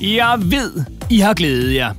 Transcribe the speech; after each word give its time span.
Jeg 0.00 0.38
ved, 0.42 0.84
I 1.10 1.18
har 1.18 1.34
glædet 1.34 1.74
jer. 1.74 1.94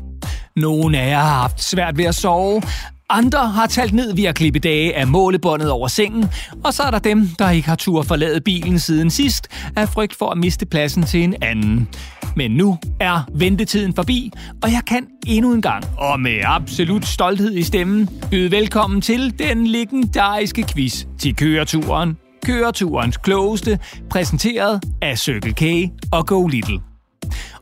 Nogle 0.56 1.00
af 1.00 1.10
jer 1.10 1.20
har 1.20 1.42
haft 1.42 1.64
svært 1.64 1.98
ved 1.98 2.06
at 2.06 2.16
sove, 2.16 2.62
andre 3.10 3.48
har 3.48 3.68
talt 3.68 3.94
ned 3.94 4.16
via 4.16 4.32
klippe 4.32 4.60
dage 4.60 4.96
af 4.96 5.08
målebåndet 5.08 5.72
over 5.72 5.88
sengen, 5.88 6.26
og 6.64 6.74
så 6.74 6.84
er 6.84 6.92
der 6.92 7.00
dem, 7.00 7.28
der 7.40 7.50
ikke 7.50 7.68
har 7.68 7.76
tur 7.76 8.04
forlade 8.04 8.42
bilen 8.42 8.80
siden 8.80 9.10
sidst, 9.10 9.48
af 9.76 9.90
frygt 9.90 10.16
for 10.16 10.30
at 10.30 10.38
miste 10.38 10.66
pladsen 10.66 11.04
til 11.04 11.24
en 11.24 11.36
anden. 11.42 11.90
Men 12.36 12.52
nu 12.52 12.78
er 13.00 13.30
ventetiden 13.36 13.94
forbi, 13.96 14.32
og 14.64 14.72
jeg 14.72 14.82
kan 14.88 15.08
endnu 15.28 15.54
en 15.54 15.62
gang, 15.62 15.84
og 15.98 16.20
med 16.20 16.40
absolut 16.46 17.06
stolthed 17.06 17.54
i 17.54 17.64
stemmen, 17.64 18.10
byde 18.32 18.52
velkommen 18.52 19.02
til 19.02 19.40
den 19.40 19.68
legendariske 19.68 20.66
quiz 20.74 21.06
til 21.20 21.36
køreturen. 21.36 22.18
Køreturens 22.46 23.18
klogeste, 23.18 23.80
præsenteret 24.10 24.84
af 25.02 25.18
Circle 25.18 25.54
K 25.54 25.92
og 26.12 26.28
Go 26.28 26.48
Little. 26.48 26.91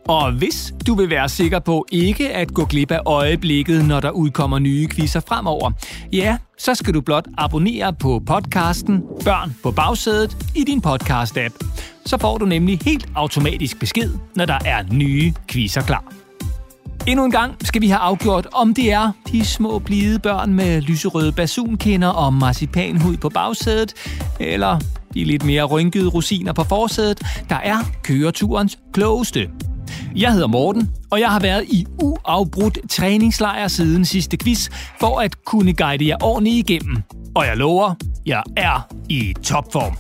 Og 0.10 0.32
hvis 0.32 0.74
du 0.88 0.96
vil 0.96 1.10
være 1.10 1.30
sikker 1.30 1.60
på 1.60 1.86
ikke 1.92 2.30
at 2.30 2.54
gå 2.54 2.66
glip 2.66 2.92
af 2.92 3.00
øjeblikket, 3.06 3.86
når 3.86 4.00
der 4.00 4.10
udkommer 4.10 4.60
nye 4.60 4.88
quizzer 4.88 5.20
fremover, 5.20 5.72
ja, 6.14 6.38
så 6.58 6.76
skal 6.76 6.94
du 6.94 7.02
blot 7.02 7.28
abonnere 7.38 7.94
på 7.94 8.22
podcasten 8.26 9.04
Børn 9.24 9.56
på 9.64 9.72
bagsædet 9.72 10.38
i 10.56 10.64
din 10.64 10.82
podcast-app. 10.88 11.84
Så 12.06 12.18
får 12.18 12.38
du 12.38 12.46
nemlig 12.46 12.80
helt 12.82 13.10
automatisk 13.16 13.80
besked, 13.80 14.14
når 14.36 14.46
der 14.46 14.60
er 14.66 14.84
nye 14.92 15.34
quizzer 15.48 15.82
klar. 15.82 16.14
Endnu 17.08 17.26
en 17.26 17.32
gang 17.32 17.68
skal 17.68 17.82
vi 17.82 17.88
have 17.88 18.00
afgjort, 18.00 18.48
om 18.54 18.74
det 18.74 18.92
er 18.92 19.12
de 19.32 19.46
små 19.46 19.80
blide 19.80 20.20
børn 20.20 20.54
med 20.54 20.82
lyserøde 20.82 21.32
basunkinder 21.32 22.08
og 22.08 22.34
marcipanhud 22.34 23.18
på 23.18 23.30
bagsædet, 23.30 23.94
eller 24.40 24.80
de 25.14 25.24
lidt 25.24 25.46
mere 25.46 25.64
rynkede 25.64 26.10
rosiner 26.10 26.54
på 26.54 26.64
forsædet, 26.64 27.22
der 27.50 27.56
er 27.56 27.78
køreturens 28.04 28.80
klogeste. 28.94 29.50
Jeg 30.16 30.34
hedder 30.34 30.48
Morten, 30.48 30.90
og 31.12 31.20
jeg 31.20 31.30
har 31.30 31.40
været 31.40 31.66
i 31.68 31.86
uafbrudt 32.04 32.80
træningslejr 32.90 33.68
siden 33.68 34.06
sidste 34.06 34.38
quiz, 34.38 34.70
for 35.00 35.20
at 35.20 35.46
kunne 35.46 35.74
guide 35.74 36.08
jer 36.08 36.18
ordentligt 36.22 36.70
igennem. 36.70 36.98
Og 37.36 37.46
jeg 37.46 37.58
lover, 37.58 37.94
jeg 38.26 38.44
er 38.58 38.88
i 39.10 39.34
topform. 39.44 39.98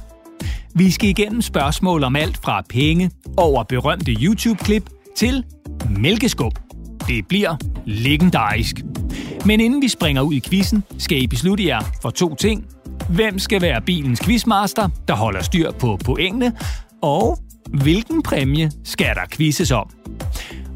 Vi 0.76 0.92
skal 0.92 1.10
igennem 1.10 1.42
spørgsmål 1.42 2.04
om 2.04 2.16
alt 2.16 2.40
fra 2.44 2.64
penge 2.70 3.12
over 3.38 3.64
berømte 3.64 4.12
YouTube-klip 4.12 4.90
til 5.17 5.44
mælkeskub. 5.90 6.60
Det 7.08 7.28
bliver 7.28 7.56
legendarisk. 7.86 8.82
Men 9.45 9.60
inden 9.60 9.82
vi 9.82 9.88
springer 9.88 10.22
ud 10.22 10.34
i 10.34 10.40
quizzen, 10.40 10.84
skal 10.98 11.22
I 11.22 11.28
beslutte 11.28 11.67
jer 11.67 11.82
for 12.02 12.10
to 12.10 12.36
ting. 12.36 12.66
Hvem 13.10 13.40
skal 13.40 13.62
være 13.62 13.82
bilens 13.82 14.20
quizmaster, 14.20 14.90
der 15.08 15.16
holder 15.16 15.42
styr 15.42 15.72
på 15.72 16.00
pointene? 16.06 16.54
Og 17.02 17.38
hvilken 17.73 18.23
præmie 18.23 18.72
skal 18.84 19.16
der 19.16 19.25
quizzes 19.31 19.72
om? 19.72 19.89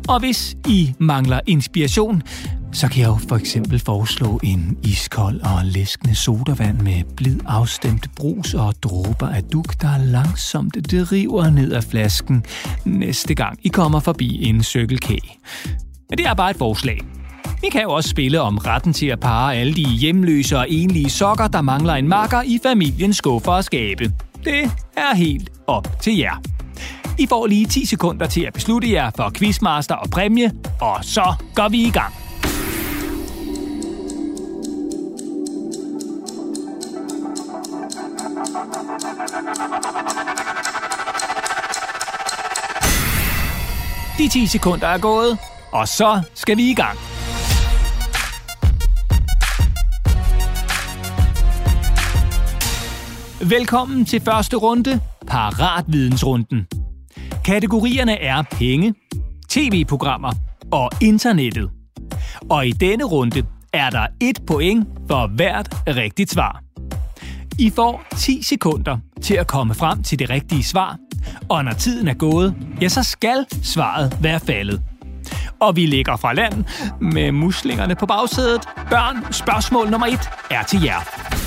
Og 0.08 0.19
hvis 0.19 0.55
I 0.67 0.94
mangler 1.00 1.39
inspiration, 1.47 2.23
så 2.72 2.88
kan 2.88 3.02
jeg 3.02 3.08
jo 3.08 3.17
for 3.30 3.35
eksempel 3.35 3.80
foreslå 3.80 4.39
en 4.44 4.77
iskold 4.83 5.41
og 5.41 5.66
læskende 5.66 6.16
sodavand 6.16 6.81
med 6.81 7.16
blid 7.17 7.39
afstemt 7.45 8.08
brus 8.16 8.53
og 8.53 8.73
dråber 8.83 9.30
af 9.30 9.44
duk, 9.44 9.81
der 9.81 9.97
langsomt 9.97 10.91
driver 10.91 11.50
ned 11.50 11.72
af 11.72 11.83
flasken 11.83 12.45
næste 12.85 13.35
gang 13.35 13.59
I 13.63 13.67
kommer 13.67 14.00
forbi 14.00 14.44
en 14.50 14.63
cykelkage. 14.63 15.39
Men 16.09 16.17
det 16.17 16.25
er 16.25 16.33
bare 16.33 16.52
et 16.52 16.57
forslag. 16.57 17.00
Vi 17.61 17.69
kan 17.72 17.81
jo 17.81 17.91
også 17.91 18.09
spille 18.09 18.41
om 18.41 18.57
retten 18.57 18.94
til 18.94 19.05
at 19.05 19.19
parre 19.19 19.55
alle 19.55 19.73
de 19.73 19.85
hjemløse 19.85 20.57
og 20.57 20.69
enlige 20.69 21.09
sokker, 21.09 21.47
der 21.47 21.61
mangler 21.61 21.94
en 21.94 22.07
makker 22.07 22.41
i 22.41 22.59
familiens 22.63 23.17
skuffer 23.17 23.52
og 23.52 23.63
skabe. 23.63 24.13
Det 24.44 24.72
er 24.97 25.16
helt 25.16 25.50
op 25.67 25.88
til 26.02 26.17
jer. 26.17 26.41
I 27.19 27.27
får 27.27 27.47
lige 27.47 27.66
10 27.66 27.85
sekunder 27.85 28.27
til 28.27 28.41
at 28.41 28.53
beslutte 28.53 28.91
jer 28.91 29.11
for 29.16 29.31
quizmaster 29.35 29.95
og 29.95 30.09
præmie, 30.09 30.51
og 30.81 30.97
så 31.01 31.34
går 31.56 31.69
vi 31.69 31.81
i 31.81 31.91
gang. 31.91 32.13
De 44.17 44.29
10 44.29 44.47
sekunder 44.47 44.88
er 44.88 44.97
gået, 44.97 45.38
og 45.72 45.88
så 45.88 46.22
skal 46.34 46.57
vi 46.57 46.69
i 46.69 46.73
gang. 46.73 46.97
Velkommen 53.50 54.05
til 54.05 54.22
første 54.22 54.57
runde, 54.57 55.01
Paratvidensrunden. 55.33 56.67
Kategorierne 57.45 58.21
er 58.21 58.44
penge, 58.51 58.94
tv-programmer 59.49 60.31
og 60.71 60.89
internettet. 61.01 61.69
Og 62.49 62.67
i 62.67 62.71
denne 62.71 63.03
runde 63.03 63.43
er 63.73 63.89
der 63.89 64.07
et 64.22 64.39
point 64.47 64.88
for 65.07 65.27
hvert 65.27 65.75
rigtigt 65.88 66.31
svar. 66.31 66.61
I 67.59 67.69
får 67.69 68.03
10 68.16 68.41
sekunder 68.43 68.97
til 69.22 69.33
at 69.33 69.47
komme 69.47 69.73
frem 69.73 70.03
til 70.03 70.19
det 70.19 70.29
rigtige 70.29 70.63
svar, 70.63 70.97
og 71.49 71.66
når 71.66 71.73
tiden 71.73 72.07
er 72.07 72.13
gået, 72.13 72.55
ja, 72.81 72.89
så 72.89 73.03
skal 73.03 73.45
svaret 73.63 74.17
være 74.22 74.39
faldet. 74.39 74.81
Og 75.59 75.75
vi 75.75 75.85
ligger 75.85 76.17
fra 76.17 76.33
land 76.33 76.63
med 77.01 77.31
muslingerne 77.31 77.95
på 77.95 78.05
bagsædet. 78.05 78.61
Børn, 78.89 79.33
spørgsmål 79.33 79.89
nummer 79.89 80.07
et 80.07 80.29
er 80.51 80.63
til 80.63 80.81
jer. 80.83 81.42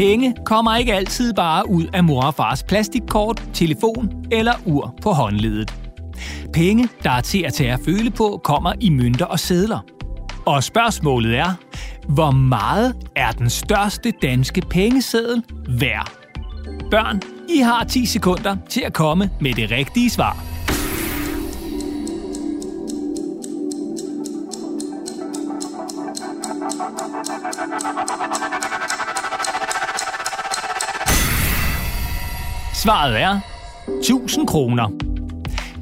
Penge 0.00 0.34
kommer 0.44 0.76
ikke 0.76 0.94
altid 0.94 1.32
bare 1.32 1.70
ud 1.70 1.84
af 1.92 2.04
mor 2.04 2.22
og 2.22 2.34
fars 2.34 2.62
plastikkort, 2.62 3.42
telefon 3.54 4.24
eller 4.32 4.52
ur 4.66 4.94
på 5.02 5.10
håndledet. 5.10 5.74
Penge, 6.52 6.88
der 7.02 7.10
er 7.10 7.20
til 7.20 7.38
at 7.38 7.52
tage 7.52 7.72
at 7.72 7.80
føle 7.84 8.10
på, 8.10 8.40
kommer 8.44 8.72
i 8.80 8.90
mønter 8.90 9.24
og 9.26 9.40
sedler. 9.40 9.78
Og 10.46 10.64
spørgsmålet 10.64 11.38
er, 11.38 11.52
hvor 12.08 12.30
meget 12.30 12.96
er 13.16 13.30
den 13.32 13.50
største 13.50 14.12
danske 14.22 14.60
pengeseddel 14.60 15.44
værd? 15.68 16.12
Børn, 16.90 17.22
I 17.48 17.58
har 17.58 17.84
10 17.84 18.06
sekunder 18.06 18.56
til 18.68 18.80
at 18.80 18.92
komme 18.92 19.30
med 19.40 19.54
det 19.54 19.70
rigtige 19.70 20.10
svar. 20.10 20.49
Svaret 32.82 33.20
er 33.20 33.40
1000 34.00 34.46
kroner. 34.46 34.88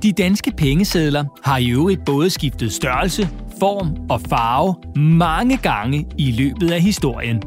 De 0.03 0.13
danske 0.13 0.53
pengesedler 0.57 1.25
har 1.45 1.59
i 1.59 1.71
øvrigt 1.71 2.05
både 2.05 2.31
skiftet 2.31 2.73
størrelse, 2.73 3.29
form 3.61 3.97
og 4.11 4.21
farve 4.21 4.75
mange 4.97 5.57
gange 5.57 6.07
i 6.19 6.31
løbet 6.31 6.71
af 6.73 6.81
historien. 6.81 7.43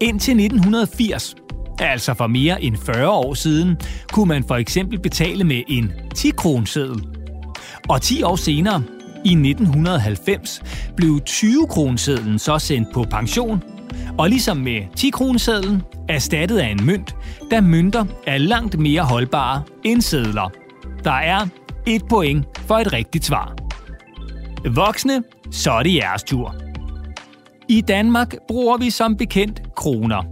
Indtil 0.00 0.32
1980, 0.32 1.34
altså 1.78 2.14
for 2.14 2.26
mere 2.26 2.62
end 2.62 2.76
40 2.86 3.10
år 3.10 3.34
siden, 3.34 3.76
kunne 4.12 4.28
man 4.28 4.44
for 4.44 4.56
eksempel 4.56 5.00
betale 5.00 5.44
med 5.44 5.62
en 5.68 5.92
10-kronseddel. 6.18 7.02
Og 7.88 8.02
10 8.02 8.22
år 8.22 8.36
senere, 8.36 8.82
i 9.24 9.32
1990, 9.32 10.62
blev 10.96 11.20
20-kronsedlen 11.28 12.38
så 12.38 12.58
sendt 12.58 12.88
på 12.94 13.06
pension, 13.10 13.62
og 14.18 14.28
ligesom 14.28 14.56
med 14.56 14.80
10-kronsedlen 15.00 15.82
erstattet 16.08 16.58
af 16.58 16.68
en 16.68 16.86
mønt, 16.86 17.16
da 17.50 17.60
mønter 17.60 18.04
er 18.26 18.38
langt 18.38 18.78
mere 18.78 19.02
holdbare 19.02 19.62
end 19.84 20.00
sedler. 20.00 20.50
Der 21.04 21.12
er 21.12 21.46
et 21.86 22.02
point 22.08 22.46
for 22.66 22.74
et 22.74 22.92
rigtigt 22.92 23.24
svar. 23.24 23.54
Voksne, 24.74 25.22
så 25.50 25.72
er 25.72 25.82
det 25.82 25.94
jeres 25.94 26.22
tur. 26.22 26.54
I 27.68 27.80
Danmark 27.80 28.34
bruger 28.48 28.76
vi 28.76 28.90
som 28.90 29.16
bekendt 29.16 29.62
kroner. 29.76 30.22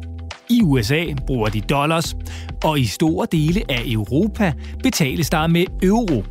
I 0.50 0.62
USA 0.62 1.04
bruger 1.26 1.48
de 1.48 1.60
dollars, 1.60 2.16
og 2.64 2.80
i 2.80 2.84
store 2.84 3.26
dele 3.32 3.62
af 3.68 3.82
Europa 3.86 4.52
betales 4.82 5.30
der 5.30 5.46
med 5.46 5.64
euro. 5.82 6.24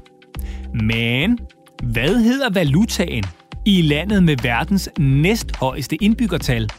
Men 0.74 1.40
hvad 1.84 2.24
hedder 2.24 2.50
valutaen 2.50 3.24
i 3.66 3.82
landet 3.82 4.24
med 4.24 4.36
verdens 4.44 4.90
næsthøjeste 5.00 5.96
indbyggertal? 5.96 6.70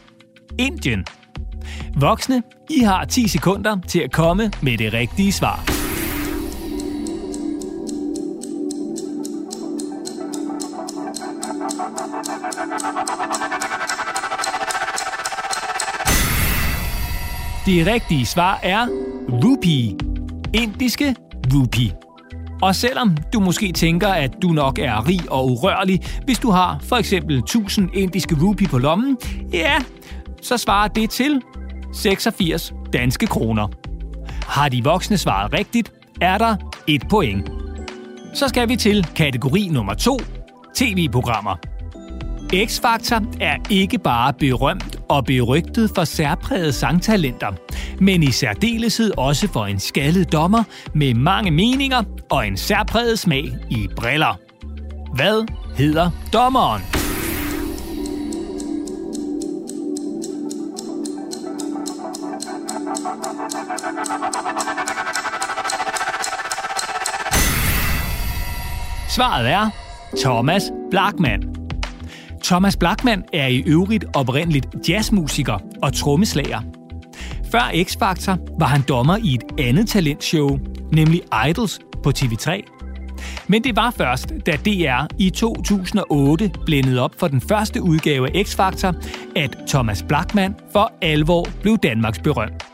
Indien. 0.59 1.05
Voksne, 1.95 2.43
I 2.69 2.79
har 2.79 3.05
10 3.05 3.27
sekunder 3.27 3.77
til 3.87 3.99
at 3.99 4.11
komme 4.11 4.51
med 4.61 4.77
det 4.77 4.93
rigtige 4.93 5.31
svar. 5.31 5.63
Det 17.65 17.87
rigtige 17.87 18.25
svar 18.25 18.59
er 18.63 18.87
rupee. 19.29 19.97
Indiske 20.53 21.15
rupee. 21.53 21.91
Og 22.61 22.75
selvom 22.75 23.17
du 23.33 23.39
måske 23.39 23.71
tænker, 23.71 24.07
at 24.07 24.31
du 24.41 24.47
nok 24.47 24.79
er 24.79 25.07
rig 25.07 25.31
og 25.31 25.51
urørlig, 25.51 26.01
hvis 26.25 26.39
du 26.39 26.49
har 26.49 26.79
for 26.83 26.95
eksempel 26.95 27.37
1000 27.37 27.89
indiske 27.93 28.35
rupee 28.41 28.67
på 28.67 28.77
lommen, 28.77 29.17
ja, 29.53 29.79
så 30.41 30.57
svarer 30.57 30.87
det 30.87 31.09
til 31.09 31.41
86 31.93 32.73
danske 32.93 33.27
kroner. 33.27 33.67
Har 34.47 34.69
de 34.69 34.83
voksne 34.83 35.17
svaret 35.17 35.53
rigtigt, 35.53 35.91
er 36.21 36.37
der 36.37 36.55
et 36.87 37.03
point. 37.09 37.51
Så 38.33 38.47
skal 38.47 38.69
vi 38.69 38.75
til 38.75 39.07
kategori 39.15 39.67
nummer 39.71 39.93
2, 39.93 40.19
tv-programmer. 40.75 41.55
X-Factor 42.53 43.23
er 43.41 43.55
ikke 43.69 43.97
bare 43.97 44.33
berømt 44.33 44.95
og 45.09 45.25
berygtet 45.25 45.91
for 45.95 46.03
særpræget 46.03 46.75
sangtalenter, 46.75 47.51
men 47.99 48.23
i 48.23 48.31
særdeleshed 48.31 49.11
også 49.17 49.47
for 49.47 49.65
en 49.65 49.79
skaldet 49.79 50.31
dommer 50.31 50.63
med 50.93 51.13
mange 51.13 51.51
meninger 51.51 52.03
og 52.29 52.47
en 52.47 52.57
særpræget 52.57 53.19
smag 53.19 53.51
i 53.69 53.87
briller. 53.97 54.39
Hvad 55.15 55.47
hedder 55.77 56.11
dommeren? 56.33 57.00
Svaret 69.21 69.49
er 69.49 69.69
Thomas 70.17 70.63
Blackman. 70.91 71.55
Thomas 72.43 72.77
Blackman 72.77 73.23
er 73.33 73.47
i 73.47 73.63
øvrigt 73.67 74.05
oprindeligt 74.13 74.67
jazzmusiker 74.89 75.59
og 75.81 75.93
trommeslager. 75.93 76.61
Før 77.51 77.59
X-Factor 77.59 78.59
var 78.59 78.65
han 78.65 78.81
dommer 78.87 79.17
i 79.23 79.33
et 79.33 79.43
andet 79.59 79.89
talentshow, 79.89 80.59
nemlig 80.91 81.21
Idols 81.49 81.79
på 82.03 82.11
TV3. 82.17 82.61
Men 83.47 83.63
det 83.63 83.75
var 83.75 83.91
først, 83.91 84.33
da 84.45 84.51
DR 84.51 85.05
i 85.17 85.29
2008 85.29 86.51
blændede 86.65 87.01
op 87.01 87.11
for 87.17 87.27
den 87.27 87.41
første 87.41 87.81
udgave 87.81 88.37
af 88.37 88.43
X-Factor, 88.43 88.93
at 89.35 89.57
Thomas 89.67 90.03
Blackman 90.03 90.55
for 90.73 90.91
alvor 91.01 91.47
blev 91.61 91.77
Danmarks 91.77 92.19
berømt. 92.19 92.67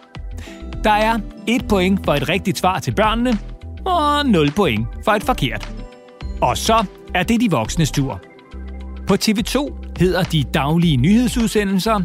Der 0.83 0.91
er 0.91 1.19
et 1.47 1.67
point 1.67 2.05
for 2.05 2.13
et 2.13 2.29
rigtigt 2.29 2.57
svar 2.57 2.79
til 2.79 2.95
børnene, 2.95 3.39
og 3.85 4.25
0 4.25 4.51
point 4.51 4.87
for 5.05 5.11
et 5.11 5.23
forkert. 5.23 5.76
Og 6.41 6.57
så 6.57 6.85
er 7.15 7.23
det 7.23 7.41
de 7.41 7.51
voksnes 7.51 7.91
tur. 7.91 8.21
På 9.07 9.13
TV2 9.13 9.73
hedder 9.99 10.23
de 10.23 10.43
daglige 10.43 10.97
nyhedsudsendelser... 10.97 12.01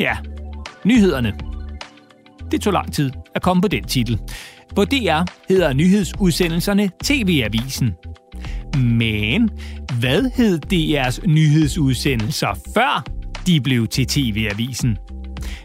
Ja, 0.00 0.16
nyhederne. 0.84 1.32
Det 2.50 2.60
tog 2.60 2.72
lang 2.72 2.92
tid 2.92 3.10
at 3.34 3.42
komme 3.42 3.60
på 3.60 3.68
den 3.68 3.84
titel. 3.84 4.20
På 4.76 4.84
DR 4.84 5.22
hedder 5.48 5.72
nyhedsudsendelserne 5.72 6.90
TV-avisen. 7.04 7.90
Men 8.76 9.50
hvad 10.00 10.30
hed 10.36 10.60
DR's 10.72 11.28
nyhedsudsendelser 11.28 12.58
før 12.74 13.04
de 13.46 13.60
blev 13.60 13.86
til 13.86 14.06
TV-avisen? 14.06 14.96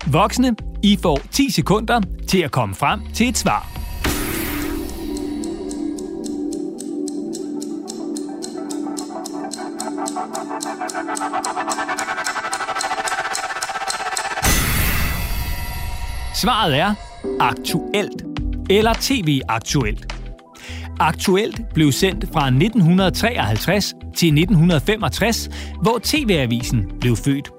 Voksne, 0.08 0.56
I 0.84 0.98
får 1.02 1.22
10 1.31 1.52
sekunder 1.52 2.02
til 2.28 2.40
at 2.40 2.52
komme 2.52 2.75
frem 2.75 3.02
til 3.13 3.30
et 3.30 3.38
svar. 3.38 3.76
Svaret 16.42 16.78
er 16.78 16.94
aktuelt 17.39 18.24
eller 18.69 18.94
TV 19.01 19.39
Aktuelt. 19.48 20.16
Aktuelt 21.00 21.62
blev 21.74 21.92
sendt 21.92 22.25
fra 22.34 22.48
1953 22.48 23.94
til 24.16 24.28
1965, 24.28 25.50
hvor 25.81 26.00
TV-avisen 26.04 26.92
blev 27.00 27.16
født. 27.16 27.50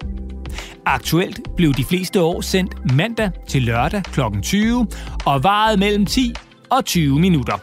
Aktuelt 0.87 1.41
blev 1.57 1.75
de 1.75 1.85
fleste 1.85 2.23
år 2.23 2.41
sendt 2.41 2.95
mandag 2.95 3.31
til 3.49 3.63
lørdag 3.63 4.03
kl. 4.03 4.21
20 4.43 4.87
og 5.25 5.45
varede 5.45 5.77
mellem 5.77 6.07
10 6.07 6.33
og 6.71 6.85
20 6.85 7.21
minutter. 7.21 7.59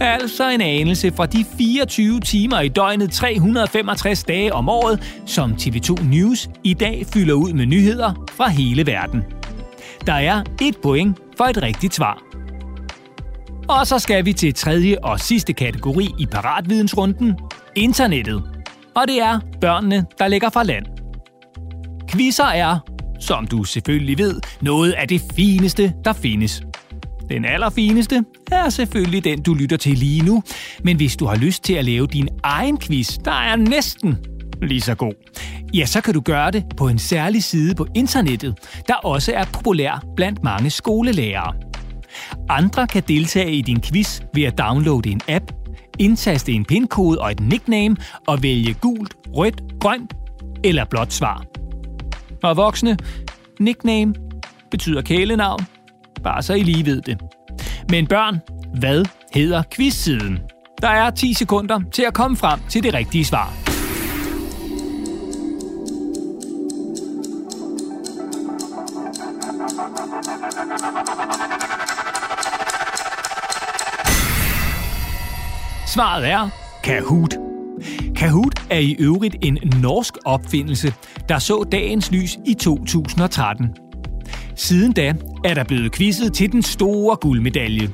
Altså 0.00 0.48
en 0.48 0.60
anelse 0.60 1.12
fra 1.16 1.26
de 1.26 1.44
24 1.58 2.20
timer 2.20 2.60
i 2.60 2.68
døgnet 2.68 3.10
365 3.10 4.24
dage 4.24 4.52
om 4.52 4.68
året, 4.68 5.22
som 5.26 5.52
TV2 5.52 6.04
News 6.04 6.48
i 6.64 6.74
dag 6.74 7.06
fylder 7.14 7.34
ud 7.34 7.52
med 7.52 7.66
nyheder 7.66 8.26
fra 8.36 8.48
hele 8.48 8.86
verden. 8.86 9.22
Der 10.06 10.12
er 10.12 10.42
et 10.62 10.76
point 10.82 11.18
for 11.36 11.44
et 11.44 11.62
rigtigt 11.62 11.94
svar. 11.94 12.22
Og 13.68 13.86
så 13.86 13.98
skal 13.98 14.24
vi 14.24 14.32
til 14.32 14.54
tredje 14.54 14.96
og 15.02 15.20
sidste 15.20 15.52
kategori 15.52 16.08
i 16.18 16.26
paratvidensrunden, 16.26 17.38
internettet. 17.76 18.42
Og 18.94 19.08
det 19.08 19.20
er 19.20 19.40
børnene, 19.60 20.06
der 20.18 20.28
ligger 20.28 20.50
fra 20.50 20.62
land. 20.62 20.86
Quizzer 22.10 22.44
er, 22.44 22.78
som 23.20 23.46
du 23.46 23.64
selvfølgelig 23.64 24.18
ved, 24.18 24.40
noget 24.60 24.92
af 24.92 25.08
det 25.08 25.22
fineste, 25.36 25.92
der 26.04 26.12
findes. 26.12 26.62
Den 27.28 27.44
allerfineste 27.44 28.24
er 28.52 28.68
selvfølgelig 28.68 29.24
den, 29.24 29.42
du 29.42 29.54
lytter 29.54 29.76
til 29.76 29.98
lige 29.98 30.22
nu. 30.22 30.42
Men 30.84 30.96
hvis 30.96 31.16
du 31.16 31.26
har 31.26 31.36
lyst 31.36 31.64
til 31.64 31.74
at 31.74 31.84
lave 31.84 32.06
din 32.06 32.28
egen 32.42 32.78
quiz, 32.78 33.18
der 33.24 33.32
er 33.32 33.56
næsten 33.56 34.18
lige 34.66 34.80
så 34.80 34.94
god, 34.94 35.12
ja, 35.74 35.86
så 35.86 36.00
kan 36.00 36.14
du 36.14 36.20
gøre 36.20 36.50
det 36.50 36.64
på 36.76 36.88
en 36.88 36.98
særlig 36.98 37.44
side 37.44 37.74
på 37.74 37.86
internettet, 37.94 38.54
der 38.88 38.94
også 38.94 39.32
er 39.32 39.44
populær 39.44 40.04
blandt 40.16 40.42
mange 40.42 40.70
skolelærere. 40.70 41.54
Andre 42.48 42.86
kan 42.86 43.02
deltage 43.08 43.52
i 43.52 43.62
din 43.62 43.80
quiz 43.80 44.20
ved 44.34 44.42
at 44.42 44.58
downloade 44.58 45.10
en 45.10 45.20
app, 45.28 45.44
indtaste 45.98 46.52
en 46.52 46.64
pindkode 46.64 47.18
og 47.20 47.30
et 47.30 47.40
nickname 47.40 47.96
og 48.26 48.42
vælge 48.42 48.74
gult, 48.74 49.14
rødt, 49.36 49.62
grønt 49.80 50.14
eller 50.64 50.84
blåt 50.84 51.12
svar. 51.12 51.44
Og 52.42 52.56
voksne, 52.56 52.96
nickname 53.60 54.14
betyder 54.70 55.02
kælenavn, 55.02 55.66
bare 56.22 56.42
så 56.42 56.54
I 56.54 56.62
lige 56.62 56.86
ved 56.86 57.00
det. 57.00 57.20
Men 57.90 58.06
børn, 58.06 58.38
hvad 58.74 59.04
hedder 59.34 59.62
quizsiden? 59.74 60.38
Der 60.82 60.88
er 60.88 61.10
10 61.10 61.34
sekunder 61.34 61.80
til 61.92 62.02
at 62.02 62.14
komme 62.14 62.36
frem 62.36 62.60
til 62.68 62.82
det 62.82 62.94
rigtige 62.94 63.24
svar. 63.24 63.71
Svaret 75.94 76.28
er 76.28 76.48
Kahoot. 76.84 77.34
Kahoot 78.16 78.62
er 78.70 78.78
i 78.78 78.96
øvrigt 78.98 79.36
en 79.42 79.58
norsk 79.82 80.14
opfindelse, 80.24 80.94
der 81.28 81.38
så 81.38 81.64
dagens 81.72 82.10
lys 82.10 82.38
i 82.46 82.54
2013. 82.54 83.66
Siden 84.56 84.92
da 84.92 85.14
er 85.44 85.54
der 85.54 85.64
blevet 85.64 85.94
quizet 85.94 86.32
til 86.32 86.52
den 86.52 86.62
store 86.62 87.16
guldmedalje. 87.16 87.90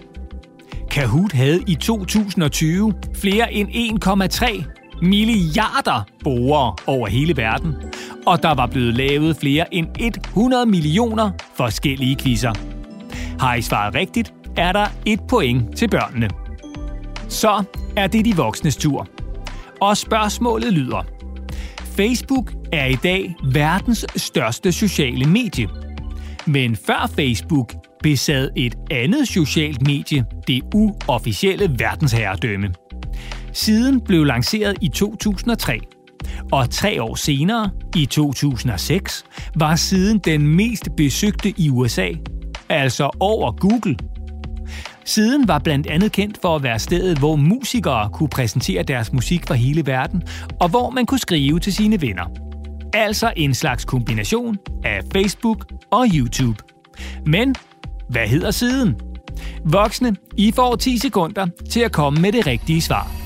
Kahoot 0.91 1.33
havde 1.33 1.61
i 1.67 1.75
2020 1.75 2.95
flere 3.21 3.53
end 3.53 3.69
1,3 4.05 5.01
milliarder 5.03 6.07
brugere 6.25 6.75
over 6.87 7.07
hele 7.07 7.37
verden, 7.37 7.75
og 8.27 8.43
der 8.43 8.55
var 8.55 8.67
blevet 8.67 8.95
lavet 8.95 9.37
flere 9.37 9.75
end 9.75 9.87
100 9.99 10.67
millioner 10.67 11.31
forskellige 11.57 12.17
quizzer. 12.17 12.53
Har 13.41 13.55
I 13.55 13.63
svaret 13.63 13.95
rigtigt, 13.95 14.33
er 14.57 14.73
der 14.73 14.87
et 15.07 15.21
point 15.29 15.77
til 15.77 15.89
børnene. 15.89 16.29
Så 17.29 17.65
er 17.99 18.07
det 18.07 18.25
de 18.25 18.37
voksnes 18.37 18.77
tur. 18.77 19.09
Og 19.81 19.97
spørgsmålet 19.97 20.73
lyder. 20.73 21.07
Facebook 21.97 22.53
er 22.73 22.87
i 22.87 22.95
dag 22.95 23.35
verdens 23.53 24.07
største 24.17 24.73
sociale 24.73 25.27
medie. 25.27 25.69
Men 26.47 26.77
før 26.77 27.11
Facebook 27.17 27.75
besad 28.03 28.51
et 28.57 28.75
andet 28.91 29.29
socialt 29.29 29.87
medie 29.87 30.25
det 30.47 30.63
uofficielle 30.75 31.75
verdensherredømme. 31.79 32.75
Siden 33.53 34.01
blev 34.01 34.25
lanceret 34.25 34.77
i 34.81 34.89
2003, 34.89 35.81
og 36.53 36.71
tre 36.71 37.03
år 37.03 37.15
senere, 37.15 37.71
i 37.97 38.07
2006, 38.07 39.25
var 39.55 39.77
siden 39.77 40.19
den 40.19 40.49
mest 40.49 40.89
besøgte 40.97 41.55
i 41.57 41.71
USA, 41.71 42.09
altså 42.69 43.11
over 43.21 43.53
Google– 43.53 43.97
Siden 45.09 45.49
var 45.49 45.59
blandt 45.59 45.87
andet 45.87 46.13
kendt 46.13 46.39
for 46.43 46.57
at 46.57 46.63
være 46.63 46.79
stedet, 46.79 47.19
hvor 47.19 47.37
musikere 47.37 48.11
kunne 48.13 48.29
præsentere 48.29 48.83
deres 48.83 49.13
musik 49.13 49.47
for 49.47 49.55
hele 49.55 49.87
verden, 49.87 50.23
og 50.61 50.69
hvor 50.69 50.91
man 50.91 51.07
kunne 51.07 51.19
skrive 51.19 51.61
til 51.61 51.73
sine 51.73 52.03
venner. 52.03 52.25
Altså 52.93 53.33
en 53.37 53.55
slags 53.55 53.85
kombination 53.85 54.59
af 54.85 55.01
Facebook 55.13 55.67
og 55.91 56.07
YouTube. 56.15 56.63
Men 57.27 57.55
hvad 58.09 58.27
hedder 58.29 58.51
siden? 58.51 59.01
Voksne, 59.65 60.17
I 60.37 60.53
får 60.53 60.77
10 60.77 60.99
sekunder 60.99 61.47
til 61.71 61.81
at 61.81 61.93
komme 61.93 62.21
med 62.21 62.33
det 62.33 62.47
rigtige 62.47 62.83
svar. 62.83 63.18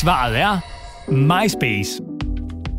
Svaret 0.00 0.38
er 0.38 0.58
MySpace. 1.08 2.02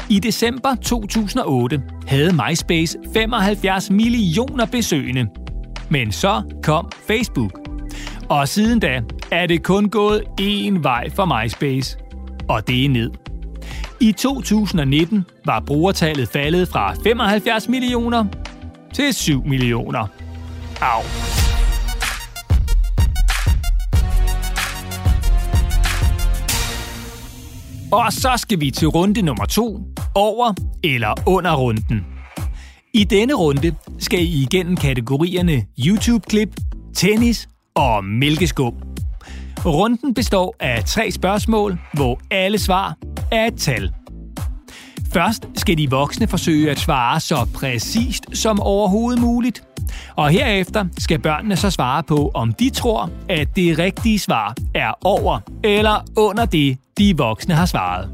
I 0.09 0.19
december 0.19 0.75
2008 0.75 1.81
havde 2.07 2.33
MySpace 2.33 2.97
75 3.13 3.89
millioner 3.89 4.65
besøgende. 4.65 5.27
Men 5.89 6.11
så 6.11 6.41
kom 6.63 6.91
Facebook. 7.07 7.59
Og 8.29 8.47
siden 8.47 8.79
da 8.79 9.01
er 9.31 9.45
det 9.47 9.63
kun 9.63 9.89
gået 9.89 10.23
én 10.41 10.81
vej 10.81 11.09
for 11.09 11.25
MySpace. 11.25 11.97
Og 12.49 12.67
det 12.67 12.85
er 12.85 12.89
ned. 12.89 13.11
I 13.99 14.11
2019 14.11 15.25
var 15.45 15.59
brugertallet 15.59 16.29
faldet 16.29 16.67
fra 16.67 16.93
75 17.03 17.69
millioner 17.69 18.25
til 18.93 19.13
7 19.13 19.43
millioner. 19.45 20.07
Au. 20.81 21.30
Og 27.91 28.13
så 28.13 28.33
skal 28.37 28.59
vi 28.59 28.71
til 28.71 28.87
runde 28.87 29.21
nummer 29.21 29.45
to, 29.45 29.79
over 30.15 30.53
eller 30.83 31.13
under 31.27 31.55
runden. 31.55 32.05
I 32.93 33.03
denne 33.03 33.33
runde 33.33 33.75
skal 33.99 34.19
I 34.19 34.41
igennem 34.41 34.75
kategorierne 34.75 35.65
YouTube-klip, 35.85 36.55
tennis 36.95 37.49
og 37.75 38.05
mælkeskum. 38.05 38.73
Runden 39.65 40.13
består 40.13 40.55
af 40.59 40.83
tre 40.85 41.11
spørgsmål, 41.11 41.79
hvor 41.93 42.19
alle 42.31 42.59
svar 42.59 42.97
er 43.31 43.45
et 43.45 43.55
tal. 43.55 43.91
Først 45.13 45.45
skal 45.55 45.77
de 45.77 45.89
voksne 45.89 46.27
forsøge 46.27 46.71
at 46.71 46.79
svare 46.79 47.19
så 47.19 47.47
præcist 47.53 48.25
som 48.33 48.59
overhovedet 48.59 49.21
muligt. 49.21 49.63
Og 50.15 50.29
herefter 50.29 50.85
skal 50.97 51.19
børnene 51.19 51.55
så 51.55 51.69
svare 51.69 52.03
på, 52.03 52.31
om 52.33 52.53
de 52.53 52.69
tror, 52.69 53.09
at 53.29 53.55
det 53.55 53.79
rigtige 53.79 54.19
svar 54.19 54.55
er 54.75 54.93
over 55.03 55.39
eller 55.63 56.05
under 56.17 56.45
det, 56.45 56.77
de 57.01 57.17
voksne 57.17 57.55
har 57.55 57.65
svaret. 57.65 58.09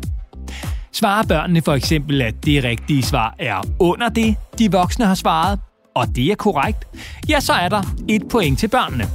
Svarer 0.91 1.23
børnene 1.23 1.61
for 1.61 1.73
eksempel, 1.73 2.21
at 2.21 2.45
det 2.45 2.63
rigtige 2.63 3.03
svar 3.03 3.35
er 3.39 3.61
under 3.79 4.09
det, 4.09 4.35
de 4.59 4.71
voksne 4.71 5.05
har 5.05 5.15
svaret, 5.15 5.59
og 5.95 6.15
det 6.15 6.31
er 6.31 6.35
korrekt, 6.35 6.87
ja, 7.29 7.39
så 7.39 7.53
er 7.53 7.69
der 7.69 7.81
et 8.09 8.27
point 8.31 8.59
til 8.59 8.67
børnene. 8.67 9.07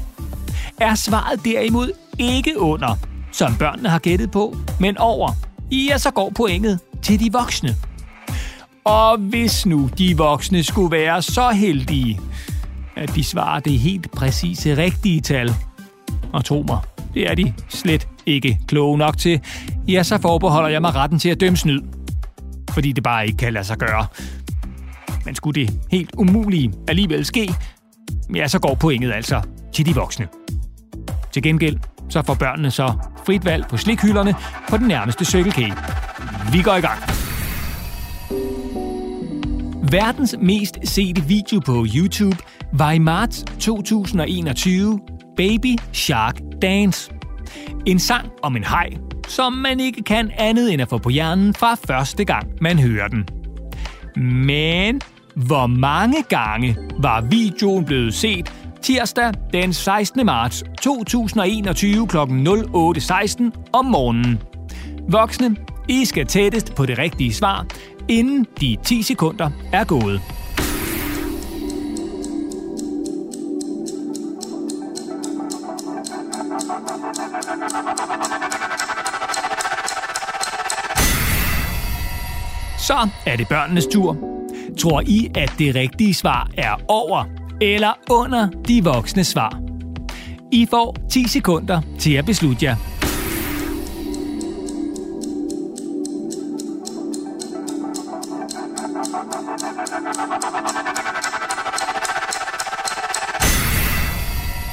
Er 0.81 0.95
svaret 0.95 1.45
derimod 1.45 1.93
ikke 2.19 2.61
under, 2.61 2.99
som 3.33 3.57
børnene 3.57 3.89
har 3.89 3.99
gættet 3.99 4.31
på, 4.31 4.57
men 4.81 4.99
over, 4.99 5.33
ja, 5.71 5.99
så 5.99 6.11
går 6.11 6.31
pointet 6.31 6.81
til 7.03 7.21
de 7.21 7.33
voksne. 7.33 7.75
Og 8.85 9.19
hvis 9.19 9.67
nu 9.67 9.91
de 9.99 10.17
voksne 10.17 10.63
skulle 10.63 10.91
være 10.91 11.23
så 11.23 11.51
heldige, 11.51 12.21
at 12.97 13.15
de 13.15 13.25
svarer 13.25 13.61
det 13.61 13.79
helt 13.79 14.11
præcise 14.11 14.77
rigtige 14.77 15.21
tal, 15.21 15.55
og 16.33 16.45
tro 16.45 16.65
mig, 16.69 16.79
det 17.15 17.31
er 17.31 17.35
de 17.35 17.55
slet 17.69 18.09
ikke 18.27 18.59
kloge 18.69 18.99
nok 18.99 19.19
til, 19.19 19.41
ja, 19.89 20.03
så 20.03 20.19
forbeholder 20.19 20.69
jeg 20.69 20.81
mig 20.81 20.95
retten 20.95 21.19
til 21.19 21.29
at 21.29 21.41
dømme 21.41 21.57
snyd. 21.57 21.81
Fordi 22.71 22.93
det 22.93 23.03
bare 23.03 23.27
ikke 23.27 23.37
kan 23.37 23.53
lade 23.53 23.65
sig 23.65 23.79
gøre. 23.79 24.07
Men 25.25 25.35
skulle 25.35 25.61
det 25.61 25.81
helt 25.91 26.11
umulige 26.19 26.73
alligevel 26.89 27.25
ske, 27.25 27.55
ja, 28.35 28.49
så 28.49 28.59
går 28.59 28.75
pointet 28.75 29.13
altså 29.13 29.41
til 29.73 29.87
de 29.87 29.95
voksne. 29.95 30.29
Til 31.33 31.43
gengæld 31.43 31.79
så 32.09 32.23
får 32.27 32.35
børnene 32.35 32.71
så 32.71 32.93
frit 33.27 33.45
valg 33.45 33.67
på 33.67 33.77
slikhylderne 33.77 34.35
på 34.69 34.77
den 34.77 34.89
nærmeste 34.89 35.25
Circle 35.25 35.53
K. 35.53 35.59
Vi 36.53 36.63
går 36.63 36.75
i 36.75 36.81
gang. 36.81 36.99
Verdens 39.91 40.37
mest 40.41 40.79
sete 40.85 41.23
video 41.23 41.61
på 41.61 41.87
YouTube 41.95 42.37
var 42.73 42.93
i 42.93 42.99
marts 42.99 43.45
2021 43.61 45.01
Baby 45.37 45.79
Shark 45.93 46.41
Dance. 46.63 47.22
En 47.87 47.99
sang 47.99 48.29
om 48.43 48.57
en 48.57 48.65
hej, 48.65 48.91
som 49.29 49.53
man 49.53 49.81
ikke 49.81 50.03
kan 50.03 50.31
andet 50.39 50.73
end 50.73 50.83
at 50.83 50.89
få 50.89 50.99
på 50.99 51.09
hjernen 51.09 51.55
fra 51.55 51.75
første 51.75 52.25
gang, 52.25 52.49
man 52.61 52.79
hører 52.79 53.09
den. 53.09 53.29
Men 54.47 55.01
hvor 55.35 55.67
mange 55.67 56.23
gange 56.29 56.77
var 56.99 57.21
videoen 57.21 57.85
blevet 57.85 58.15
set 58.15 58.53
tirsdag 58.83 59.33
den 59.53 59.73
16. 59.73 60.27
marts 60.27 60.65
2021 60.83 62.07
kl. 62.09 62.17
08.16 62.17 62.25
om 63.73 63.85
morgenen? 63.85 64.43
Voksne, 65.09 65.57
I 65.89 66.05
skal 66.05 66.27
tættest 66.27 66.75
på 66.75 66.87
det 66.87 66.99
rigtige 66.99 67.35
svar, 67.35 67.67
inden 68.09 68.47
de 68.61 68.77
10 68.85 69.03
sekunder 69.03 69.51
er 69.73 69.85
gået. 69.85 70.21
Er 83.33 83.37
det 83.37 83.49
børnenes 83.49 83.87
tur. 83.87 84.17
Tror 84.79 85.03
I, 85.07 85.31
at 85.37 85.53
det 85.59 85.75
rigtige 85.75 86.15
svar 86.15 86.51
er 86.57 86.83
over 86.89 87.25
eller 87.61 87.93
under 88.11 88.49
de 88.69 88.85
voksne 88.85 89.25
svar? 89.25 89.61
I 90.53 90.67
får 90.71 90.97
10 91.11 91.29
sekunder 91.29 91.81
til 91.99 92.13
at 92.13 92.27
beslutte 92.27 92.65
jer. 92.65 92.77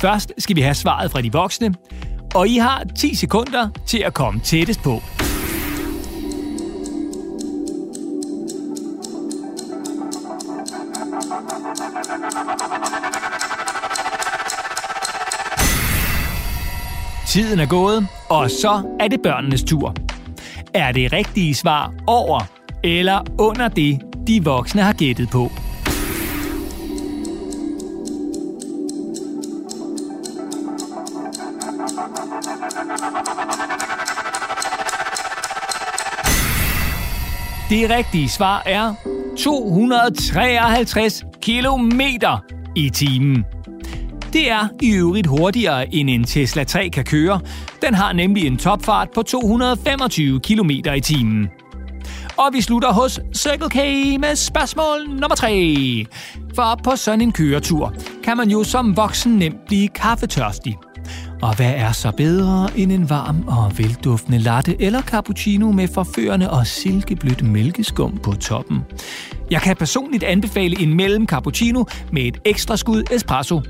Først 0.00 0.32
skal 0.38 0.56
vi 0.56 0.60
have 0.60 0.74
svaret 0.74 1.10
fra 1.10 1.20
de 1.20 1.32
voksne, 1.32 1.74
og 2.36 2.48
I 2.48 2.56
har 2.56 2.84
10 2.98 3.14
sekunder 3.14 3.68
til 3.86 3.98
at 3.98 4.14
komme 4.14 4.40
tættest 4.40 4.82
på. 4.82 5.02
Tiden 17.26 17.60
er 17.60 17.66
gået, 17.66 18.06
og 18.28 18.50
så 18.50 18.96
er 19.00 19.08
det 19.08 19.22
børnenes 19.22 19.62
tur. 19.62 19.94
Er 20.74 20.92
det 20.92 21.12
rigtige 21.12 21.54
svar 21.54 21.94
over 22.06 22.40
eller 22.84 23.20
under 23.38 23.68
det, 23.68 24.00
de 24.26 24.44
voksne 24.44 24.82
har 24.82 24.92
gættet 24.92 25.28
på? 25.30 25.50
Det 37.70 37.90
rigtige 37.90 38.28
svar 38.28 38.62
er 38.66 38.94
253 39.38 41.24
km 41.42 42.00
i 42.76 42.90
timen. 42.90 43.44
Det 44.32 44.50
er 44.50 44.68
i 44.82 44.94
øvrigt 44.94 45.26
hurtigere 45.26 45.94
end 45.94 46.10
en 46.10 46.24
Tesla 46.24 46.64
3 46.64 46.88
kan 46.88 47.04
køre. 47.04 47.40
Den 47.82 47.94
har 47.94 48.12
nemlig 48.12 48.46
en 48.46 48.56
topfart 48.56 49.08
på 49.14 49.22
225 49.22 50.40
km 50.40 50.70
i 50.70 51.00
timen. 51.00 51.48
Og 52.36 52.48
vi 52.52 52.60
slutter 52.60 52.92
hos 52.92 53.20
Circle 53.34 53.70
K 53.70 53.76
med 54.20 54.36
spørgsmål 54.36 55.08
nummer 55.08 55.36
3. 55.36 56.06
For 56.54 56.80
på 56.84 56.96
sådan 56.96 57.20
en 57.20 57.32
køretur 57.32 57.94
kan 58.24 58.36
man 58.36 58.50
jo 58.50 58.64
som 58.64 58.96
voksen 58.96 59.32
nemt 59.32 59.66
blive 59.66 59.88
kaffetørstig. 59.88 60.76
Og 61.42 61.56
hvad 61.56 61.72
er 61.76 61.92
så 61.92 62.10
bedre 62.10 62.68
end 62.76 62.92
en 62.92 63.10
varm 63.10 63.48
og 63.48 63.78
velduftende 63.78 64.38
latte 64.38 64.82
eller 64.82 65.02
cappuccino 65.02 65.72
med 65.72 65.88
forførende 65.88 66.50
og 66.50 66.66
silkeblødt 66.66 67.42
mælkeskum 67.42 68.18
på 68.22 68.32
toppen? 68.32 68.80
Jeg 69.50 69.62
kan 69.62 69.76
personligt 69.76 70.24
anbefale 70.24 70.80
en 70.80 70.94
mellem 70.94 71.26
cappuccino 71.26 71.84
med 72.12 72.22
et 72.22 72.38
ekstra 72.44 72.76
skud 72.76 73.02
espresso. 73.10 73.60